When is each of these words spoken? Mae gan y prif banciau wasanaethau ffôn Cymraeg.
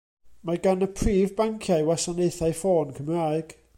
Mae 0.49 0.61
gan 0.61 0.85
y 0.85 0.87
prif 1.01 1.35
banciau 1.41 1.85
wasanaethau 1.91 2.57
ffôn 2.63 2.97
Cymraeg. 3.01 3.55